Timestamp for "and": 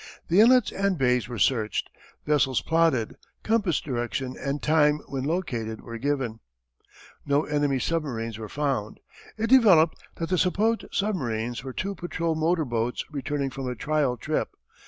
0.71-0.97, 4.35-4.59